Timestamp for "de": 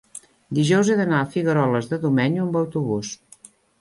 1.91-1.99